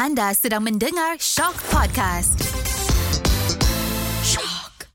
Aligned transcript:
Anda 0.00 0.32
sedang 0.32 0.64
mendengar 0.64 1.20
Shock 1.20 1.60
Podcast. 1.68 2.40
Shock. 4.24 4.88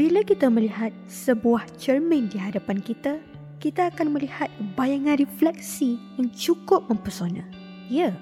Bila 0.00 0.24
kita 0.24 0.48
melihat 0.48 0.88
sebuah 1.04 1.68
cermin 1.76 2.32
di 2.32 2.40
hadapan 2.40 2.80
kita, 2.80 3.20
kita 3.60 3.92
akan 3.92 4.16
melihat 4.16 4.48
bayangan 4.72 5.20
refleksi 5.20 6.00
yang 6.16 6.32
cukup 6.32 6.88
mempesona. 6.88 7.44
Ya, 7.92 8.16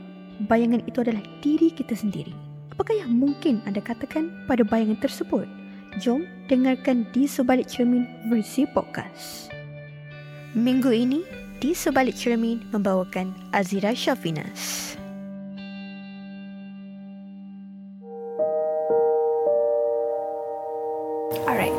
bayangan 0.51 0.83
itu 0.83 0.99
adalah 0.99 1.23
diri 1.47 1.71
kita 1.71 1.95
sendiri. 1.95 2.35
Apakah 2.75 3.07
yang 3.07 3.15
mungkin 3.23 3.63
anda 3.71 3.79
katakan 3.79 4.35
pada 4.51 4.67
bayangan 4.67 4.99
tersebut? 4.99 5.47
Jom 6.03 6.27
dengarkan 6.51 7.07
di 7.15 7.31
sebalik 7.31 7.71
cermin 7.71 8.03
versi 8.27 8.67
podcast. 8.67 9.47
Minggu 10.59 10.91
ini, 10.91 11.23
di 11.61 11.77
sebalik 11.77 12.17
cermin 12.17 12.65
membawakan 12.73 13.37
Azira 13.53 13.93
Syafinas. 13.93 14.97
Alright. 21.45 21.77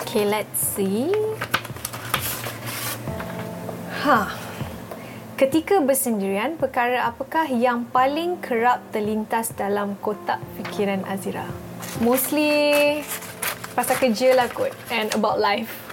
Okay, 0.00 0.24
let's 0.24 0.56
see. 0.56 1.12
Ha. 4.08 4.32
Ketika 5.36 5.84
bersendirian, 5.84 6.56
perkara 6.56 7.04
apakah 7.04 7.44
yang 7.52 7.84
paling 7.92 8.40
kerap 8.40 8.80
terlintas 8.96 9.52
dalam 9.52 9.92
kotak 10.00 10.40
fikiran 10.56 11.04
Azira? 11.04 11.44
Mostly 12.00 13.04
pasal 13.76 14.00
kerja 14.00 14.32
lah 14.32 14.48
kot 14.48 14.72
and 14.88 15.12
about 15.12 15.36
life. 15.36 15.68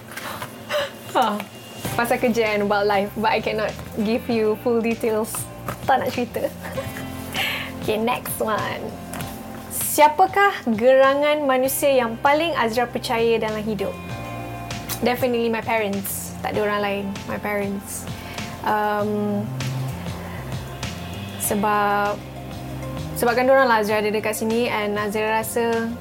Ha 1.14 1.53
pasal 1.94 2.18
kerja 2.18 2.58
and 2.58 2.66
about 2.66 2.90
life 2.90 3.10
but 3.14 3.30
I 3.30 3.38
cannot 3.38 3.70
give 4.02 4.26
you 4.26 4.58
full 4.66 4.82
details. 4.82 5.30
Tak 5.86 6.02
nak 6.02 6.10
cerita. 6.12 6.50
Okay 7.84 8.00
next 8.00 8.40
one. 8.40 8.80
Siapakah 9.68 10.64
gerangan 10.72 11.44
manusia 11.44 11.92
yang 11.92 12.16
paling 12.16 12.56
Azra 12.56 12.88
percaya 12.88 13.36
dalam 13.36 13.60
hidup? 13.60 13.92
Definitely 15.04 15.52
my 15.52 15.60
parents. 15.60 16.32
Tak 16.40 16.56
ada 16.56 16.64
orang 16.64 16.80
lain. 16.80 17.04
My 17.28 17.36
parents. 17.36 18.08
Um, 18.64 19.44
sebab 21.44 22.16
sebabkan 23.20 23.52
orang 23.52 23.68
lah 23.68 23.84
Azra 23.84 24.00
ada 24.00 24.08
dekat 24.08 24.32
sini 24.32 24.72
and 24.72 24.96
Azra 24.96 25.44
rasa 25.44 25.92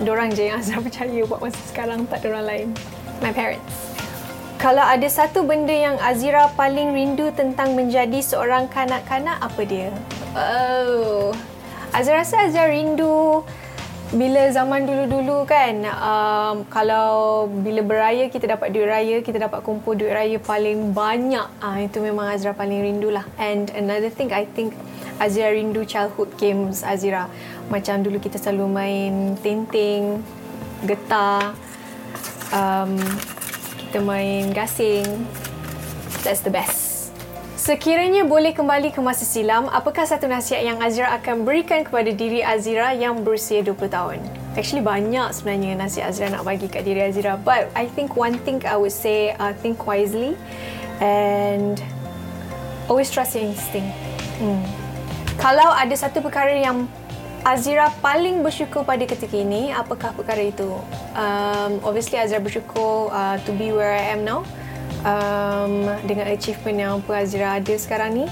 orang 0.00 0.32
je 0.32 0.48
yang 0.48 0.56
Azra 0.56 0.80
percaya 0.80 1.20
buat 1.28 1.44
masa 1.44 1.60
sekarang 1.68 2.08
tak 2.08 2.24
ada 2.24 2.32
orang 2.32 2.46
lain. 2.48 2.68
My 3.20 3.36
parents 3.36 3.90
kalau 4.60 4.84
ada 4.84 5.08
satu 5.08 5.40
benda 5.48 5.72
yang 5.72 5.96
Azira 6.04 6.52
paling 6.52 6.92
rindu 6.92 7.32
tentang 7.32 7.72
menjadi 7.72 8.20
seorang 8.20 8.68
kanak-kanak, 8.68 9.40
apa 9.40 9.60
dia? 9.64 9.88
Oh, 10.36 11.32
Azira 11.96 12.20
rasa 12.20 12.44
Azira 12.44 12.68
rindu 12.68 13.40
bila 14.12 14.52
zaman 14.52 14.84
dulu-dulu 14.84 15.48
kan, 15.48 15.80
um, 15.86 16.68
kalau 16.68 17.46
bila 17.48 17.80
beraya 17.80 18.28
kita 18.28 18.52
dapat 18.52 18.74
duit 18.74 18.84
raya, 18.84 19.16
kita 19.24 19.40
dapat 19.40 19.64
kumpul 19.64 19.96
duit 19.96 20.12
raya 20.12 20.36
paling 20.36 20.92
banyak. 20.92 21.48
Ah 21.56 21.80
itu 21.80 21.96
memang 22.04 22.28
Azira 22.28 22.52
paling 22.52 22.84
rindu 22.84 23.08
lah. 23.08 23.24
And 23.40 23.72
another 23.72 24.12
thing, 24.12 24.28
I 24.28 24.44
think 24.44 24.76
Azira 25.16 25.56
rindu 25.56 25.88
childhood 25.88 26.36
games 26.36 26.84
Azira. 26.84 27.32
Macam 27.72 28.04
dulu 28.04 28.20
kita 28.20 28.36
selalu 28.36 28.66
main 28.68 29.14
tinting, 29.40 30.20
getah, 30.84 31.56
um, 32.52 33.00
kita 33.90 34.06
main 34.06 34.54
gasing. 34.54 35.02
That's 36.22 36.46
the 36.46 36.54
best. 36.54 37.10
Sekiranya 37.58 38.22
boleh 38.22 38.54
kembali 38.54 38.94
ke 38.94 39.02
masa 39.02 39.26
silam, 39.26 39.66
apakah 39.66 40.06
satu 40.06 40.30
nasihat 40.30 40.62
yang 40.62 40.78
Azira 40.78 41.10
akan 41.18 41.42
berikan 41.42 41.82
kepada 41.82 42.14
diri 42.14 42.38
Azira 42.38 42.94
yang 42.94 43.26
berusia 43.26 43.66
20 43.66 43.90
tahun? 43.90 44.22
Actually 44.54 44.86
banyak 44.86 45.34
sebenarnya 45.34 45.74
nasihat 45.74 46.06
Azira 46.06 46.30
nak 46.30 46.46
bagi 46.46 46.70
kat 46.70 46.86
diri 46.86 47.02
Azira. 47.02 47.34
But 47.34 47.66
I 47.74 47.90
think 47.90 48.14
one 48.14 48.38
thing 48.46 48.62
I 48.62 48.78
would 48.78 48.94
say, 48.94 49.34
uh, 49.42 49.58
think 49.58 49.82
wisely 49.82 50.38
and 51.02 51.82
always 52.86 53.10
trust 53.10 53.34
your 53.34 53.42
instinct. 53.42 53.90
Hmm. 54.38 54.62
Kalau 55.42 55.66
ada 55.66 55.98
satu 55.98 56.22
perkara 56.22 56.54
yang 56.54 56.86
Azira 57.40 57.88
paling 58.04 58.44
bersyukur 58.44 58.84
pada 58.84 59.00
ketika 59.08 59.32
ini 59.32 59.72
apakah 59.72 60.12
perkara 60.12 60.44
itu? 60.44 60.76
Um, 61.16 61.80
obviously 61.80 62.20
Azira 62.20 62.36
bersyukur 62.36 63.08
uh, 63.08 63.40
to 63.48 63.56
be 63.56 63.72
where 63.72 63.96
I 63.96 64.12
am 64.12 64.28
now 64.28 64.44
um, 65.08 65.88
dengan 66.04 66.28
achievement 66.28 66.76
yang 66.76 66.92
apa 67.00 67.24
Azira 67.24 67.56
ada 67.56 67.74
sekarang 67.80 68.24
ni. 68.24 68.26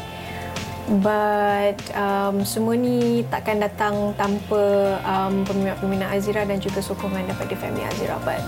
But 1.01 1.81
um, 1.97 2.45
semua 2.45 2.77
ni 2.77 3.25
takkan 3.29 3.61
datang 3.61 4.13
tanpa 4.17 4.61
um, 5.05 5.45
peminat-peminat 5.45 6.13
Azira 6.13 6.45
dan 6.45 6.61
juga 6.61 6.85
sokongan 6.85 7.29
daripada 7.29 7.57
family 7.57 7.85
Azira. 7.89 8.21
But 8.25 8.45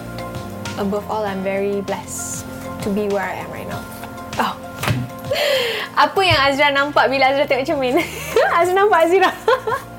above 0.77 1.09
all, 1.09 1.25
I'm 1.25 1.41
very 1.41 1.81
blessed 1.84 2.44
to 2.84 2.92
be 2.92 3.09
where 3.09 3.25
I 3.25 3.44
am 3.44 3.48
right 3.48 3.69
now. 3.69 3.81
Oh. 4.41 4.54
Apa 6.04 6.21
yang 6.21 6.41
Azira 6.41 6.69
nampak 6.69 7.09
bila 7.09 7.32
Azira 7.32 7.48
tengok 7.48 7.65
cermin? 7.65 7.97
Azira 8.60 8.77
nampak 8.77 9.09
Azira. 9.09 9.32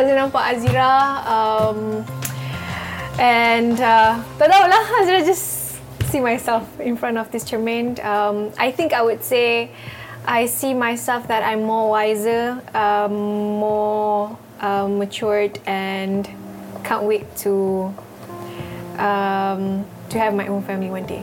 Azira 0.00 0.24
nampak 0.24 0.44
Azira 0.56 0.92
um, 1.28 2.04
and 3.20 3.76
uh, 3.76 4.16
tak 4.40 4.48
tahulah 4.48 4.80
Azira 5.04 5.20
just 5.20 5.76
see 6.08 6.24
myself 6.24 6.64
in 6.80 6.96
front 6.96 7.20
of 7.20 7.30
this 7.30 7.44
cermin. 7.44 8.00
Um, 8.00 8.50
I 8.56 8.72
think 8.72 8.96
I 8.96 9.02
would 9.04 9.22
say 9.22 9.70
I 10.24 10.46
see 10.46 10.72
myself 10.72 11.28
that 11.28 11.44
I'm 11.44 11.62
more 11.68 11.92
wiser 11.92 12.64
um, 12.72 13.12
more 13.60 14.36
um, 14.64 14.98
matured 14.98 15.60
and 15.68 16.24
can't 16.82 17.04
wait 17.04 17.28
to 17.44 17.92
um, 18.96 19.84
to 20.08 20.16
have 20.16 20.32
my 20.32 20.48
own 20.48 20.64
family 20.64 20.88
one 20.88 21.04
day 21.04 21.22